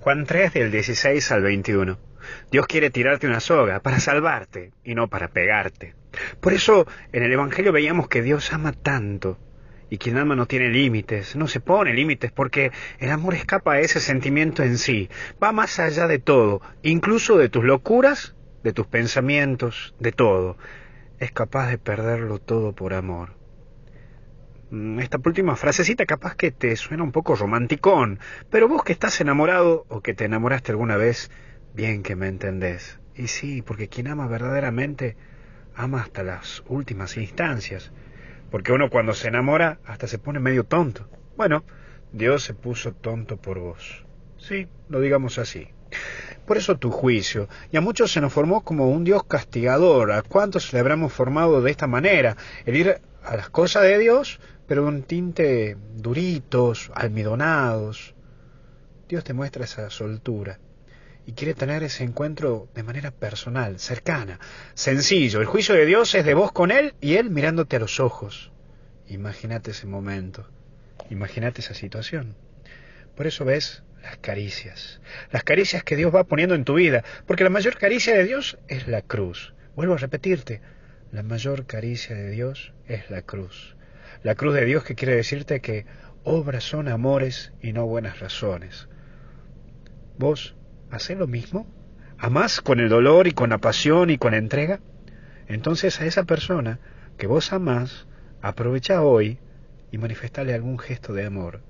Juan 0.00 0.26
3 0.26 0.52
del 0.54 0.70
16 0.70 1.32
al 1.32 1.42
21. 1.42 1.98
Dios 2.52 2.66
quiere 2.68 2.90
tirarte 2.90 3.26
una 3.26 3.40
soga 3.40 3.80
para 3.80 3.98
salvarte 3.98 4.70
y 4.84 4.94
no 4.94 5.08
para 5.08 5.28
pegarte. 5.28 5.94
Por 6.40 6.52
eso 6.52 6.86
en 7.12 7.24
el 7.24 7.32
Evangelio 7.32 7.72
veíamos 7.72 8.08
que 8.08 8.22
Dios 8.22 8.52
ama 8.52 8.72
tanto 8.72 9.38
y 9.90 9.98
quien 9.98 10.16
ama 10.16 10.36
no 10.36 10.46
tiene 10.46 10.68
límites, 10.68 11.34
no 11.34 11.48
se 11.48 11.58
pone 11.58 11.94
límites 11.94 12.30
porque 12.30 12.70
el 13.00 13.10
amor 13.10 13.34
escapa 13.34 13.72
a 13.72 13.80
ese 13.80 13.98
sentimiento 13.98 14.62
en 14.62 14.78
sí, 14.78 15.10
va 15.42 15.50
más 15.50 15.80
allá 15.80 16.06
de 16.06 16.20
todo, 16.20 16.60
incluso 16.82 17.36
de 17.36 17.48
tus 17.48 17.64
locuras, 17.64 18.36
de 18.62 18.72
tus 18.72 18.86
pensamientos, 18.86 19.94
de 19.98 20.12
todo. 20.12 20.56
Es 21.18 21.32
capaz 21.32 21.68
de 21.68 21.78
perderlo 21.78 22.38
todo 22.38 22.72
por 22.72 22.94
amor. 22.94 23.37
Mm, 24.70 24.98
esta 25.00 25.18
última 25.24 25.56
frasecita 25.56 26.04
capaz 26.04 26.36
que 26.36 26.50
te 26.50 26.76
suena 26.76 27.02
un 27.02 27.12
poco 27.12 27.34
romanticón, 27.34 28.18
pero 28.50 28.68
vos 28.68 28.84
que 28.84 28.92
estás 28.92 29.20
enamorado 29.20 29.86
o 29.88 30.02
que 30.02 30.14
te 30.14 30.26
enamoraste 30.26 30.72
alguna 30.72 30.96
vez, 30.96 31.30
bien 31.74 32.02
que 32.02 32.16
me 32.16 32.28
entendés. 32.28 32.98
Y 33.14 33.28
sí, 33.28 33.62
porque 33.62 33.88
quien 33.88 34.08
ama 34.08 34.26
verdaderamente 34.26 35.16
ama 35.74 36.02
hasta 36.02 36.22
las 36.22 36.62
últimas 36.68 37.16
instancias. 37.16 37.92
Porque 38.50 38.72
uno 38.72 38.90
cuando 38.90 39.14
se 39.14 39.28
enamora 39.28 39.78
hasta 39.84 40.06
se 40.06 40.18
pone 40.18 40.38
medio 40.38 40.64
tonto. 40.64 41.08
Bueno, 41.36 41.64
Dios 42.12 42.42
se 42.42 42.54
puso 42.54 42.92
tonto 42.92 43.36
por 43.36 43.58
vos. 43.58 44.04
Sí, 44.38 44.68
lo 44.88 45.00
digamos 45.00 45.38
así. 45.38 45.68
Por 46.48 46.56
eso 46.56 46.78
tu 46.78 46.90
juicio. 46.90 47.46
Y 47.70 47.76
a 47.76 47.82
muchos 47.82 48.10
se 48.10 48.22
nos 48.22 48.32
formó 48.32 48.62
como 48.62 48.88
un 48.88 49.04
Dios 49.04 49.22
castigador. 49.24 50.12
¿A 50.12 50.22
cuántos 50.22 50.72
le 50.72 50.78
habremos 50.78 51.12
formado 51.12 51.60
de 51.60 51.70
esta 51.70 51.86
manera? 51.86 52.38
El 52.64 52.74
ir 52.74 53.00
a 53.22 53.36
las 53.36 53.50
cosas 53.50 53.82
de 53.82 53.98
Dios, 53.98 54.40
pero 54.66 54.86
un 54.86 55.02
tinte 55.02 55.76
duritos, 55.96 56.90
almidonados. 56.94 58.14
Dios 59.10 59.24
te 59.24 59.34
muestra 59.34 59.64
esa 59.64 59.90
soltura 59.90 60.58
y 61.26 61.32
quiere 61.32 61.52
tener 61.52 61.82
ese 61.82 62.04
encuentro 62.04 62.68
de 62.74 62.82
manera 62.82 63.10
personal, 63.10 63.78
cercana, 63.78 64.40
sencillo. 64.72 65.42
El 65.42 65.46
juicio 65.46 65.74
de 65.74 65.84
Dios 65.84 66.14
es 66.14 66.24
de 66.24 66.32
vos 66.32 66.50
con 66.50 66.70
Él 66.70 66.94
y 67.02 67.16
Él 67.16 67.28
mirándote 67.28 67.76
a 67.76 67.80
los 67.80 68.00
ojos. 68.00 68.52
Imagínate 69.06 69.72
ese 69.72 69.86
momento, 69.86 70.46
imagínate 71.10 71.60
esa 71.60 71.74
situación. 71.74 72.36
Por 73.14 73.26
eso 73.26 73.44
ves 73.44 73.82
las 74.02 74.16
caricias, 74.18 75.00
las 75.30 75.44
caricias 75.44 75.84
que 75.84 75.96
Dios 75.96 76.14
va 76.14 76.24
poniendo 76.24 76.54
en 76.54 76.64
tu 76.64 76.74
vida, 76.74 77.04
porque 77.26 77.44
la 77.44 77.50
mayor 77.50 77.76
caricia 77.76 78.14
de 78.14 78.24
Dios 78.24 78.58
es 78.68 78.88
la 78.88 79.02
cruz. 79.02 79.54
Vuelvo 79.74 79.94
a 79.94 79.98
repetirte, 79.98 80.60
la 81.12 81.22
mayor 81.22 81.66
caricia 81.66 82.16
de 82.16 82.30
Dios 82.30 82.72
es 82.86 83.10
la 83.10 83.22
cruz. 83.22 83.76
La 84.22 84.34
cruz 84.34 84.54
de 84.54 84.64
Dios 84.64 84.84
que 84.84 84.94
quiere 84.94 85.14
decirte 85.14 85.60
que 85.60 85.86
obras 86.24 86.64
son 86.64 86.88
amores 86.88 87.52
y 87.60 87.72
no 87.72 87.86
buenas 87.86 88.20
razones. 88.20 88.88
Vos 90.18 90.56
¿Hace 90.90 91.16
lo 91.16 91.26
mismo? 91.26 91.66
¿Amás 92.18 92.60
con 92.60 92.80
el 92.80 92.88
dolor 92.88 93.26
y 93.26 93.32
con 93.32 93.50
la 93.50 93.58
pasión 93.58 94.08
y 94.10 94.16
con 94.16 94.32
la 94.32 94.38
entrega? 94.38 94.80
Entonces 95.46 96.00
a 96.00 96.06
esa 96.06 96.24
persona 96.24 96.80
que 97.18 97.26
vos 97.26 97.52
amás, 97.52 98.06
aprovecha 98.40 99.02
hoy 99.02 99.38
y 99.92 99.98
manifestale 99.98 100.54
algún 100.54 100.78
gesto 100.78 101.12
de 101.12 101.26
amor. 101.26 101.60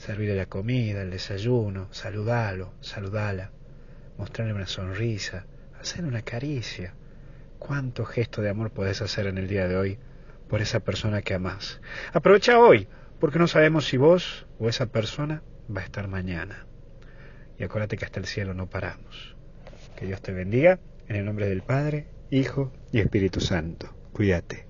Servirle 0.00 0.34
la 0.34 0.46
comida, 0.46 1.02
el 1.02 1.10
desayuno, 1.10 1.88
saludalo, 1.92 2.72
saludala, 2.80 3.50
mostrarle 4.16 4.54
una 4.54 4.66
sonrisa, 4.66 5.44
hacerle 5.78 6.08
una 6.08 6.22
caricia. 6.22 6.94
¿Cuánto 7.58 8.06
gesto 8.06 8.40
de 8.40 8.48
amor 8.48 8.70
podés 8.70 9.02
hacer 9.02 9.26
en 9.26 9.36
el 9.36 9.46
día 9.46 9.68
de 9.68 9.76
hoy 9.76 9.98
por 10.48 10.62
esa 10.62 10.80
persona 10.80 11.20
que 11.20 11.34
amás? 11.34 11.82
Aprovecha 12.14 12.58
hoy, 12.58 12.88
porque 13.18 13.38
no 13.38 13.46
sabemos 13.46 13.84
si 13.84 13.98
vos 13.98 14.46
o 14.58 14.70
esa 14.70 14.86
persona 14.86 15.42
va 15.68 15.82
a 15.82 15.84
estar 15.84 16.08
mañana 16.08 16.64
y 17.60 17.64
acuérdate 17.64 17.98
que 17.98 18.06
hasta 18.06 18.18
el 18.18 18.26
cielo 18.26 18.54
no 18.54 18.70
paramos. 18.70 19.36
Que 19.94 20.06
Dios 20.06 20.22
te 20.22 20.32
bendiga 20.32 20.80
en 21.08 21.16
el 21.16 21.26
nombre 21.26 21.46
del 21.46 21.60
Padre, 21.60 22.06
Hijo 22.30 22.72
y 22.90 23.00
Espíritu 23.00 23.40
Santo. 23.40 23.94
Cuídate. 24.14 24.69